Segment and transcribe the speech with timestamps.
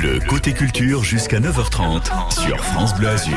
[0.00, 3.34] Bleu côté culture jusqu'à 9h30 sur France Bleu Azur.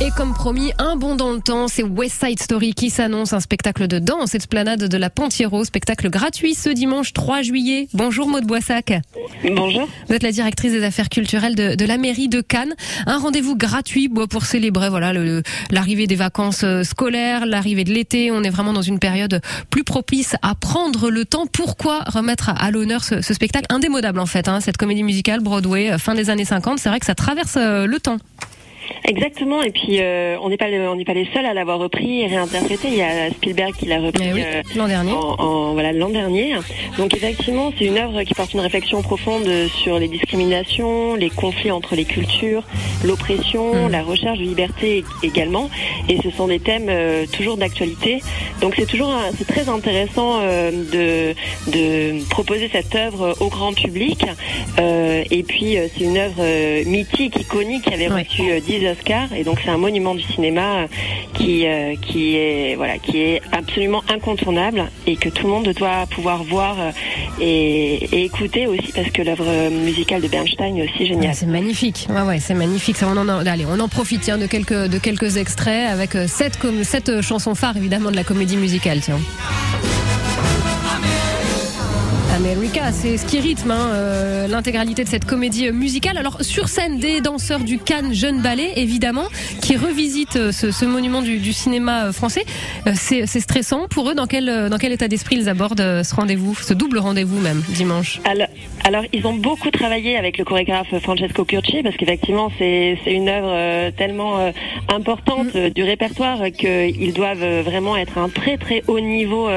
[0.00, 3.40] Et comme promis, un bond dans le temps, c'est West Side Story qui s'annonce un
[3.40, 7.88] spectacle de danse esplanade de la Pontiero, spectacle gratuit ce dimanche 3 juillet.
[7.92, 8.94] Bonjour Maud Boissac.
[9.44, 9.86] Bonjour.
[10.08, 12.74] Vous êtes la directrice des affaires culturelles de, de la mairie de Cannes.
[13.06, 18.30] Un rendez-vous gratuit pour célébrer voilà le- l'arrivée des vacances euh, scolaires, l'arrivée de l'été.
[18.32, 21.44] On est vraiment dans une période plus propice à prendre le temps.
[21.52, 23.66] Pourquoi remettre à, à l'honneur ce, ce spectacle?
[23.68, 26.78] Indémodable en fait, hein, cette comédie musicale Broadway euh, fin des années 50.
[26.78, 28.18] C'est vrai que ça traverse euh, le temps.
[29.08, 29.62] Exactement.
[29.62, 32.22] Et puis euh, on n'est pas le- on n'est pas les seuls à l'avoir repris
[32.22, 32.88] et réinterprété.
[32.88, 35.12] Il y a Spielberg qui l'a repris oui, euh, l'an dernier.
[35.12, 36.54] en, en- voilà l'an dernier.
[36.98, 39.48] Donc effectivement, c'est une œuvre qui porte une réflexion profonde
[39.82, 42.62] sur les discriminations, les conflits entre les cultures,
[43.04, 43.90] l'oppression, Mm.
[43.90, 45.70] la recherche de liberté également.
[46.08, 48.20] Et ce sont des thèmes euh, toujours d'actualité.
[48.60, 51.34] Donc c'est toujours c'est très intéressant de
[51.70, 54.24] de proposer cette œuvre au grand public.
[55.30, 56.42] Et puis c'est une œuvre
[56.88, 59.32] mythique, iconique, qui avait reçu euh, 10 Oscars.
[59.32, 60.86] Et donc c'est un monument du cinéma euh,
[61.36, 61.94] qui euh,
[63.02, 66.90] qui est absolument incontournable et que tout le monde doit pouvoir voir euh,
[67.40, 71.34] et, écouter aussi parce que l'œuvre musicale de Bernstein est aussi géniale.
[71.34, 72.08] c'est magnifique.
[72.40, 72.96] C'est magnifique.
[73.02, 78.24] On en profite tiens, de quelques extraits avec cette cette chanson phare évidemment de la
[78.24, 79.00] comédie musicale.
[82.36, 86.18] America, c'est ce qui rythme hein, euh, l'intégralité de cette comédie musicale.
[86.18, 89.24] Alors sur scène, des danseurs du Cannes Jeune Ballet, évidemment,
[89.62, 92.44] qui revisitent euh, ce, ce monument du, du cinéma euh, français.
[92.94, 94.14] C'est stressant pour eux.
[94.14, 98.20] Dans quel dans quel état d'esprit ils abordent ce rendez-vous, ce double rendez-vous même dimanche
[98.24, 98.48] Alors,
[98.84, 103.90] alors, ils ont beaucoup travaillé avec le chorégraphe Francesco Curci parce qu'effectivement, c'est une œuvre
[103.96, 104.52] tellement
[104.88, 109.48] importante euh, du répertoire qu'ils doivent vraiment être à un très très haut niveau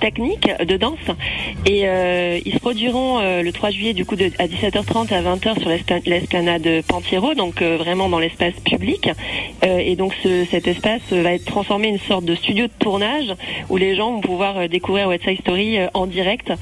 [0.00, 0.98] technique de danse.
[1.66, 5.22] Et euh, ils se produiront euh, le 3 juillet du coup de, à 17h30 à
[5.22, 9.08] 20h sur l'espla- l'esplanade Pantiero, donc euh, vraiment dans l'espace public.
[9.64, 12.66] Euh, et donc ce- cet espace euh, va être transformé en une sorte de studio
[12.66, 13.34] de tournage
[13.70, 16.52] où les gens vont pouvoir euh, découvrir West Side Story euh, en direct.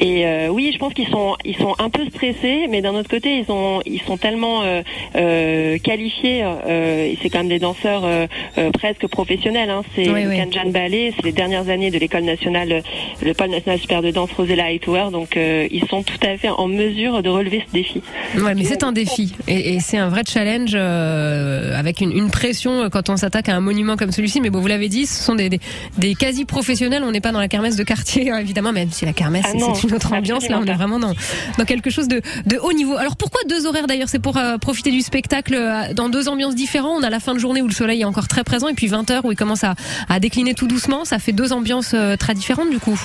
[0.00, 3.08] Et euh, oui, je pense qu'ils sont ils sont un peu stressés, mais d'un autre
[3.10, 4.82] côté, ils sont ils sont tellement euh,
[5.16, 6.42] euh, qualifiés.
[6.44, 8.26] euh, et c'est quand même des danseurs euh,
[8.58, 9.70] euh, presque professionnels.
[9.70, 9.82] Hein.
[9.94, 10.36] C'est Oui, le oui.
[10.38, 12.82] Kanjan Ballet, c'est les dernières années de l'école nationale,
[13.22, 15.07] le pôle national supérieur de danse Rosella Hightower.
[15.10, 18.02] Donc euh, ils sont tout à fait en mesure de relever ce défi.
[18.38, 22.30] Ouais, mais c'est un défi et, et c'est un vrai challenge euh, avec une, une
[22.30, 24.40] pression euh, quand on s'attaque à un monument comme celui-ci.
[24.40, 25.60] Mais bon, vous l'avez dit, ce sont des, des,
[25.98, 27.02] des quasi professionnels.
[27.04, 29.50] On n'est pas dans la kermesse de quartier, hein, évidemment, même si la kermesse Ah
[29.74, 30.48] c'est- une autre ambiance.
[30.48, 31.14] Là, on est vraiment dans,
[31.58, 32.96] dans quelque chose de, de haut niveau.
[32.96, 34.08] Alors pourquoi deux horaires d'ailleurs?
[34.08, 35.58] C'est pour euh, profiter du spectacle
[35.94, 36.98] dans deux ambiances différentes.
[37.00, 38.86] On a la fin de journée où le soleil est encore très présent et puis
[38.86, 39.74] 20 heures où il commence à,
[40.08, 41.04] à décliner tout doucement.
[41.04, 42.98] Ça fait deux ambiances très différentes du coup.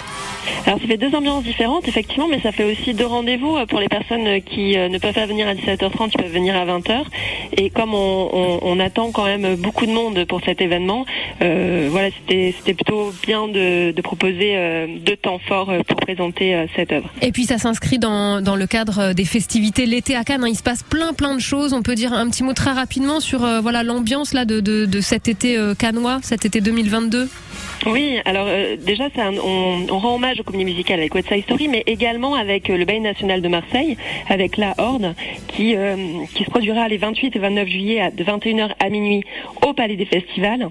[0.66, 3.80] Alors ça fait deux ambiances différentes effectivement, mais ça fait aussi deux rendez-vous euh, pour
[3.80, 6.66] les personnes euh, qui euh, ne peuvent pas venir à 17h30, qui peuvent venir à
[6.66, 7.04] 20h.
[7.56, 11.06] Et comme on, attend quand même beaucoup de monde pour cet événement,
[11.40, 17.09] voilà, c'était plutôt bien de, proposer deux temps forts pour présenter cette œuvre.
[17.22, 20.44] Et puis ça s'inscrit dans, dans le cadre des festivités l'été à Cannes.
[20.44, 20.50] hein.
[20.50, 21.74] Il se passe plein plein de choses.
[21.74, 25.02] On peut dire un petit mot très rapidement sur voilà l'ambiance là de, de, de
[25.02, 27.30] cet été cannois, cet été 2022.
[27.86, 32.34] Oui, alors euh, déjà, on, rend hommage aux comédies musicales avec West Side mais également
[32.36, 33.98] avec euh, le Ballet National de Marseille,
[34.30, 35.14] avec La Horde,
[35.48, 35.96] qui, euh,
[36.34, 39.24] qui se produira les 28 et 29 juillet à, de 21h à minuit
[39.68, 40.70] au Palais des Festivals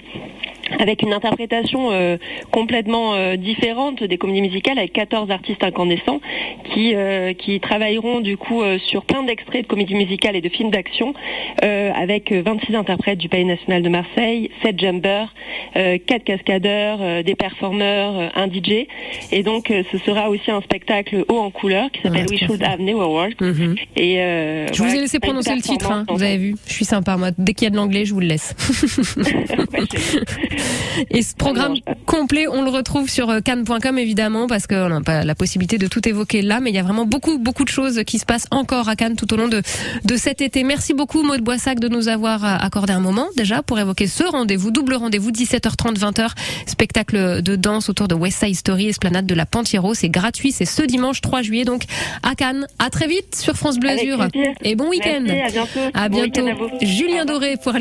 [0.78, 2.16] avec une interprétation euh,
[2.50, 6.20] complètement euh, différente des comédies musicales avec 14 artistes incandescents
[6.72, 10.48] qui euh, qui travailleront du coup euh, sur plein d'extraits de comédies musicales et de
[10.48, 11.14] films d'action
[11.64, 15.32] euh, avec euh, 26 interprètes du Palais National de Marseille, 7 jumpers,
[15.76, 18.86] euh, 4 cascadeurs, euh, des performeurs, euh, un DJ
[19.30, 22.62] et donc euh, ce sera aussi un spectacle haut en couleur qui s'appelle We Should.
[22.62, 23.42] Have Worked
[23.96, 26.54] et euh, Je vous ai laissé prononcer le titre, hein, vous avez vu.
[26.66, 27.30] Je suis sympa moi.
[27.36, 28.54] Dès qu'il y a de l'anglais, je vous le laisse.
[31.10, 31.74] Et ce programme
[32.06, 35.86] complet, on le retrouve sur euh, cannes.com évidemment parce qu'on n'a pas la possibilité de
[35.86, 38.46] tout évoquer là, mais il y a vraiment beaucoup beaucoup de choses qui se passent
[38.50, 39.62] encore à Cannes tout au long de
[40.04, 40.64] de cet été.
[40.64, 44.24] Merci beaucoup Maud Boissac de nous avoir euh, accordé un moment déjà pour évoquer ce
[44.24, 46.30] rendez-vous, double rendez-vous 17h30 20h,
[46.66, 50.64] spectacle de danse autour de West Side Story, esplanade de la Pantiero, c'est gratuit, c'est
[50.64, 51.84] ce dimanche 3 juillet donc
[52.22, 52.66] à Cannes.
[52.78, 54.28] À très vite sur France Bleu Azur
[54.62, 55.24] et bon week-end.
[55.94, 56.46] À bientôt.
[56.46, 57.22] À à Julien.
[57.24, 57.72] Doré pour